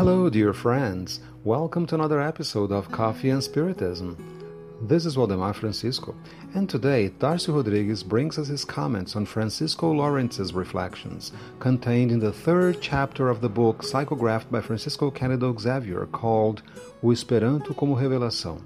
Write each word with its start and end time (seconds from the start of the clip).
Hello, 0.00 0.30
dear 0.30 0.54
friends. 0.54 1.20
Welcome 1.44 1.86
to 1.88 1.94
another 1.94 2.22
episode 2.22 2.72
of 2.72 2.90
Coffee 2.90 3.28
and 3.28 3.44
Spiritism. 3.44 4.16
This 4.80 5.04
is 5.04 5.14
Waldemar 5.14 5.52
Francisco, 5.52 6.14
and 6.54 6.70
today 6.70 7.10
Darcio 7.18 7.56
Rodriguez 7.56 8.02
brings 8.02 8.38
us 8.38 8.48
his 8.48 8.64
comments 8.64 9.14
on 9.14 9.26
Francisco 9.26 9.92
Lorenz's 9.92 10.54
reflections, 10.54 11.32
contained 11.58 12.12
in 12.12 12.18
the 12.18 12.32
third 12.32 12.80
chapter 12.80 13.28
of 13.28 13.42
the 13.42 13.50
book 13.50 13.82
psychographed 13.82 14.50
by 14.50 14.62
Francisco 14.62 15.10
Cândido 15.10 15.60
Xavier 15.60 16.06
called 16.06 16.62
O 17.02 17.12
Esperanto 17.12 17.74
como 17.74 17.94
Revelação 17.94 18.58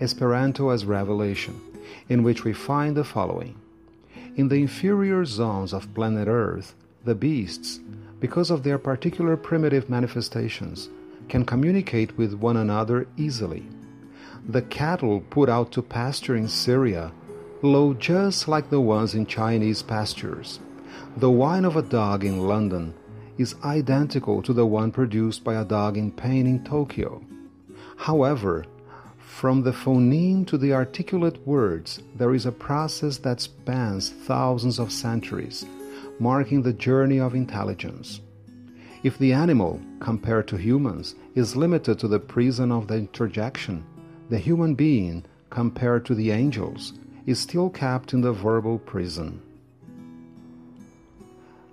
Esperanto 0.00 0.72
as 0.72 0.84
Revelation, 0.84 1.60
in 2.08 2.22
which 2.22 2.44
we 2.44 2.52
find 2.52 2.96
the 2.96 3.02
following 3.02 3.56
In 4.36 4.46
the 4.46 4.62
inferior 4.62 5.24
zones 5.24 5.72
of 5.72 5.92
planet 5.92 6.28
Earth, 6.28 6.76
the 7.04 7.16
beasts, 7.16 7.80
because 8.20 8.50
of 8.50 8.62
their 8.62 8.78
particular 8.78 9.36
primitive 9.36 9.88
manifestations, 9.88 10.88
can 11.28 11.44
communicate 11.44 12.16
with 12.16 12.34
one 12.34 12.56
another 12.56 13.06
easily. 13.16 13.64
The 14.48 14.62
cattle 14.62 15.20
put 15.20 15.48
out 15.48 15.72
to 15.72 15.82
pasture 15.82 16.36
in 16.36 16.48
Syria 16.48 17.12
low 17.62 17.92
just 17.92 18.48
like 18.48 18.70
the 18.70 18.80
ones 18.80 19.14
in 19.14 19.26
Chinese 19.26 19.82
pastures. 19.82 20.60
The 21.16 21.30
whine 21.30 21.64
of 21.64 21.76
a 21.76 21.82
dog 21.82 22.24
in 22.24 22.46
London 22.46 22.94
is 23.36 23.56
identical 23.64 24.42
to 24.42 24.52
the 24.52 24.66
one 24.66 24.90
produced 24.90 25.44
by 25.44 25.54
a 25.54 25.64
dog 25.64 25.96
in 25.96 26.12
pain 26.12 26.46
in 26.46 26.64
Tokyo. 26.64 27.22
However, 27.96 28.64
from 29.18 29.62
the 29.62 29.72
phoneme 29.72 30.46
to 30.46 30.58
the 30.58 30.72
articulate 30.72 31.46
words, 31.46 32.00
there 32.14 32.34
is 32.34 32.46
a 32.46 32.52
process 32.52 33.18
that 33.18 33.40
spans 33.40 34.10
thousands 34.10 34.78
of 34.78 34.92
centuries 34.92 35.66
marking 36.18 36.62
the 36.62 36.72
journey 36.72 37.18
of 37.18 37.34
intelligence. 37.34 38.20
If 39.02 39.18
the 39.18 39.32
animal, 39.32 39.80
compared 40.00 40.48
to 40.48 40.56
humans, 40.56 41.14
is 41.34 41.54
limited 41.54 41.98
to 42.00 42.08
the 42.08 42.18
prison 42.18 42.72
of 42.72 42.88
the 42.88 42.96
interjection, 42.96 43.84
the 44.28 44.38
human 44.38 44.74
being, 44.74 45.24
compared 45.50 46.04
to 46.06 46.14
the 46.14 46.30
angels, 46.30 46.94
is 47.26 47.38
still 47.38 47.70
kept 47.70 48.12
in 48.12 48.20
the 48.20 48.32
verbal 48.32 48.78
prison. 48.78 49.40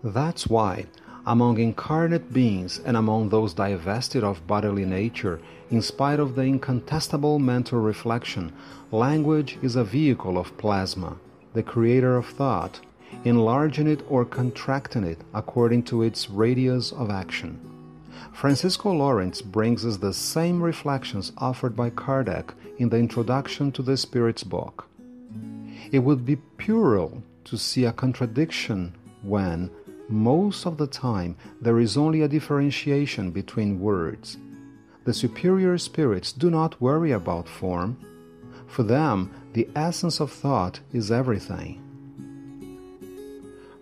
That's 0.03 0.47
why, 0.47 0.85
among 1.25 1.57
incarnate 1.57 2.31
beings 2.31 2.79
and 2.85 2.95
among 2.95 3.29
those 3.29 3.55
divested 3.55 4.23
of 4.23 4.45
bodily 4.45 4.85
nature, 4.85 5.39
in 5.71 5.81
spite 5.81 6.19
of 6.19 6.35
the 6.35 6.43
incontestable 6.43 7.39
mental 7.39 7.79
reflection, 7.79 8.53
language 8.91 9.57
is 9.63 9.75
a 9.75 9.83
vehicle 9.83 10.37
of 10.37 10.55
plasma, 10.57 11.17
the 11.53 11.63
creator 11.63 12.17
of 12.17 12.27
thought, 12.27 12.81
enlarging 13.23 13.87
it 13.87 14.03
or 14.09 14.25
contracting 14.25 15.03
it 15.03 15.19
according 15.33 15.83
to 15.83 16.03
its 16.03 16.29
radius 16.29 16.91
of 16.91 17.09
action. 17.09 17.59
Francisco 18.33 18.91
Lorenz 18.91 19.41
brings 19.41 19.85
us 19.85 19.97
the 19.97 20.13
same 20.13 20.61
reflections 20.61 21.31
offered 21.37 21.75
by 21.75 21.89
Kardec 21.89 22.53
in 22.77 22.89
the 22.89 22.97
introduction 22.97 23.71
to 23.71 23.81
the 23.81 23.95
Spirit's 23.95 24.43
book. 24.43 24.87
It 25.91 25.99
would 25.99 26.25
be 26.25 26.35
puerile 26.35 27.23
to 27.45 27.57
see 27.57 27.85
a 27.85 27.93
contradiction 27.93 28.93
when, 29.21 29.69
most 30.09 30.65
of 30.65 30.77
the 30.77 30.87
time, 30.87 31.37
there 31.61 31.79
is 31.79 31.95
only 31.95 32.21
a 32.21 32.27
differentiation 32.27 33.31
between 33.31 33.79
words. 33.79 34.37
The 35.05 35.13
superior 35.13 35.77
spirits 35.77 36.31
do 36.31 36.49
not 36.49 36.81
worry 36.81 37.11
about 37.11 37.47
form. 37.47 37.97
For 38.67 38.83
them, 38.83 39.31
the 39.53 39.69
essence 39.75 40.19
of 40.19 40.31
thought 40.31 40.79
is 40.91 41.11
everything. 41.11 41.84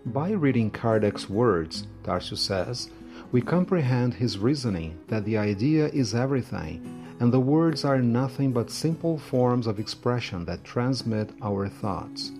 By 0.06 0.32
reading 0.32 0.70
Kardec's 0.70 1.30
words, 1.30 1.86
Darcio 2.02 2.36
says, 2.36 2.90
we 3.32 3.40
comprehend 3.40 4.12
his 4.12 4.36
reasoning 4.36 4.98
that 5.08 5.24
the 5.24 5.38
idea 5.38 5.88
is 5.88 6.14
everything, 6.14 7.16
and 7.20 7.32
the 7.32 7.40
words 7.40 7.86
are 7.86 7.98
nothing 8.02 8.52
but 8.52 8.70
simple 8.70 9.16
forms 9.16 9.66
of 9.66 9.80
expression 9.80 10.44
that 10.44 10.62
transmit 10.62 11.30
our 11.40 11.70
thoughts. 11.70 12.32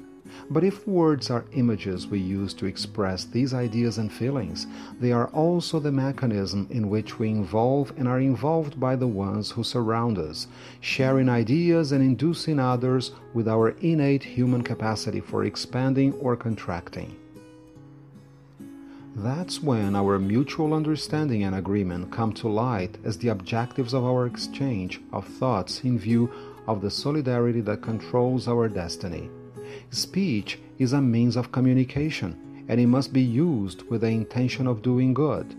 But 0.50 0.62
if 0.62 0.86
words 0.86 1.30
are 1.30 1.46
images 1.52 2.06
we 2.06 2.18
use 2.18 2.52
to 2.54 2.66
express 2.66 3.24
these 3.24 3.54
ideas 3.54 3.96
and 3.96 4.12
feelings, 4.12 4.66
they 5.00 5.12
are 5.12 5.28
also 5.28 5.80
the 5.80 5.90
mechanism 5.90 6.66
in 6.68 6.90
which 6.90 7.18
we 7.18 7.30
involve 7.30 7.94
and 7.96 8.06
are 8.06 8.20
involved 8.20 8.78
by 8.78 8.94
the 8.94 9.08
ones 9.08 9.50
who 9.50 9.64
surround 9.64 10.18
us, 10.18 10.48
sharing 10.80 11.30
ideas 11.30 11.92
and 11.92 12.02
inducing 12.04 12.60
others 12.60 13.12
with 13.32 13.48
our 13.48 13.70
innate 13.80 14.22
human 14.22 14.62
capacity 14.62 15.20
for 15.20 15.44
expanding 15.46 16.12
or 16.14 16.36
contracting. 16.36 17.16
That's 19.16 19.62
when 19.62 19.94
our 19.94 20.18
mutual 20.18 20.74
understanding 20.74 21.44
and 21.44 21.54
agreement 21.54 22.10
come 22.10 22.32
to 22.34 22.48
light 22.48 22.98
as 23.04 23.16
the 23.16 23.28
objectives 23.28 23.94
of 23.94 24.04
our 24.04 24.26
exchange 24.26 25.00
of 25.12 25.24
thoughts 25.24 25.84
in 25.84 26.00
view 26.00 26.32
of 26.66 26.80
the 26.80 26.90
solidarity 26.90 27.60
that 27.60 27.80
controls 27.80 28.48
our 28.48 28.68
destiny. 28.68 29.30
Speech 29.90 30.58
is 30.78 30.92
a 30.92 31.00
means 31.00 31.36
of 31.36 31.52
communication, 31.52 32.64
and 32.68 32.80
it 32.80 32.88
must 32.88 33.12
be 33.12 33.22
used 33.22 33.82
with 33.82 34.00
the 34.00 34.08
intention 34.08 34.66
of 34.66 34.82
doing 34.82 35.14
good, 35.14 35.54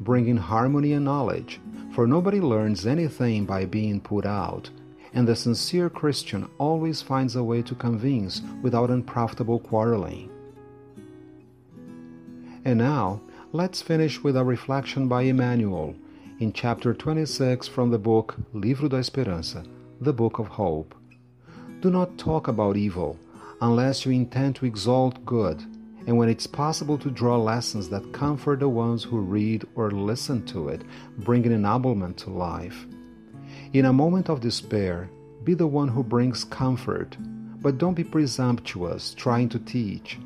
bringing 0.00 0.38
harmony 0.38 0.94
and 0.94 1.04
knowledge, 1.04 1.60
for 1.92 2.06
nobody 2.06 2.40
learns 2.40 2.86
anything 2.86 3.44
by 3.44 3.66
being 3.66 4.00
put 4.00 4.24
out, 4.24 4.70
and 5.12 5.28
the 5.28 5.36
sincere 5.36 5.90
Christian 5.90 6.48
always 6.56 7.02
finds 7.02 7.36
a 7.36 7.44
way 7.44 7.60
to 7.62 7.74
convince 7.74 8.40
without 8.62 8.88
unprofitable 8.88 9.58
quarreling. 9.58 10.30
And 12.66 12.78
now, 12.78 13.20
let's 13.52 13.82
finish 13.82 14.22
with 14.22 14.38
a 14.38 14.42
reflection 14.42 15.06
by 15.06 15.22
Emmanuel 15.22 15.94
in 16.40 16.50
chapter 16.50 16.94
26 16.94 17.68
from 17.68 17.90
the 17.90 17.98
book 17.98 18.36
Livro 18.54 18.88
da 18.88 18.96
Esperança, 18.96 19.66
the 20.00 20.14
Book 20.14 20.38
of 20.38 20.46
Hope. 20.46 20.94
Do 21.80 21.90
not 21.90 22.16
talk 22.16 22.48
about 22.48 22.78
evil 22.78 23.18
unless 23.60 24.06
you 24.06 24.12
intend 24.12 24.56
to 24.56 24.64
exalt 24.64 25.26
good, 25.26 25.60
and 26.06 26.16
when 26.16 26.30
it's 26.30 26.46
possible 26.46 26.96
to 26.96 27.10
draw 27.10 27.36
lessons 27.36 27.90
that 27.90 28.14
comfort 28.14 28.60
the 28.60 28.68
ones 28.68 29.04
who 29.04 29.18
read 29.18 29.66
or 29.74 29.90
listen 29.90 30.42
to 30.46 30.70
it, 30.70 30.80
bringing 31.18 31.52
ennoblement 31.52 32.16
to 32.16 32.30
life. 32.30 32.86
In 33.74 33.84
a 33.84 33.92
moment 33.92 34.30
of 34.30 34.40
despair, 34.40 35.10
be 35.44 35.52
the 35.52 35.66
one 35.66 35.88
who 35.88 36.02
brings 36.02 36.44
comfort, 36.44 37.14
but 37.60 37.76
don't 37.76 37.94
be 37.94 38.04
presumptuous 38.04 39.12
trying 39.12 39.50
to 39.50 39.58
teach. 39.58 40.18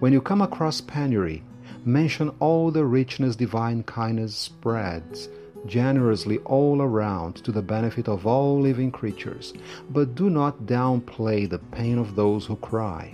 When 0.00 0.12
you 0.12 0.20
come 0.20 0.42
across 0.42 0.80
penury, 0.80 1.44
mention 1.84 2.30
all 2.40 2.70
the 2.70 2.84
richness 2.84 3.36
divine 3.36 3.82
kindness 3.82 4.36
spreads 4.36 5.28
generously 5.66 6.38
all 6.38 6.80
around 6.80 7.36
to 7.36 7.52
the 7.52 7.62
benefit 7.62 8.08
of 8.08 8.26
all 8.26 8.60
living 8.60 8.90
creatures, 8.90 9.52
but 9.90 10.14
do 10.14 10.30
not 10.30 10.66
downplay 10.66 11.48
the 11.48 11.58
pain 11.58 11.98
of 11.98 12.14
those 12.14 12.46
who 12.46 12.56
cry. 12.56 13.12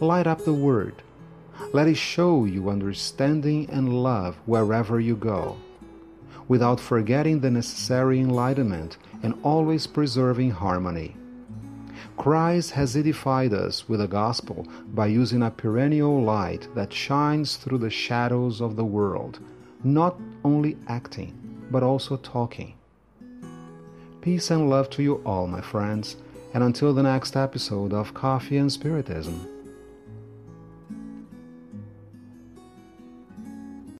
Light 0.00 0.26
up 0.26 0.44
the 0.44 0.52
word. 0.52 1.02
Let 1.72 1.88
it 1.88 1.96
show 1.96 2.44
you 2.44 2.68
understanding 2.68 3.68
and 3.70 4.02
love 4.02 4.36
wherever 4.44 5.00
you 5.00 5.16
go, 5.16 5.56
without 6.48 6.78
forgetting 6.78 7.40
the 7.40 7.50
necessary 7.50 8.20
enlightenment 8.20 8.98
and 9.22 9.34
always 9.42 9.86
preserving 9.86 10.50
harmony. 10.50 11.16
Christ 12.16 12.70
has 12.72 12.96
edified 12.96 13.52
us 13.52 13.88
with 13.88 14.00
the 14.00 14.08
gospel 14.08 14.66
by 14.94 15.06
using 15.06 15.42
a 15.42 15.50
perennial 15.50 16.22
light 16.22 16.66
that 16.74 16.92
shines 16.92 17.56
through 17.56 17.78
the 17.78 17.90
shadows 17.90 18.60
of 18.60 18.76
the 18.76 18.84
world, 18.84 19.38
not 19.84 20.18
only 20.44 20.76
acting, 20.88 21.34
but 21.70 21.82
also 21.82 22.16
talking. 22.16 22.74
Peace 24.22 24.50
and 24.50 24.68
love 24.68 24.90
to 24.90 25.02
you 25.02 25.22
all, 25.26 25.46
my 25.46 25.60
friends, 25.60 26.16
and 26.54 26.64
until 26.64 26.94
the 26.94 27.02
next 27.02 27.36
episode 27.36 27.92
of 27.92 28.14
Coffee 28.14 28.56
and 28.56 28.72
Spiritism. 28.72 29.55